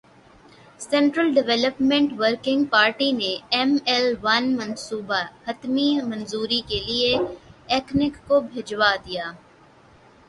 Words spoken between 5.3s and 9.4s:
حتمی منظوری کیلئے ایکنک کو بھجوادیا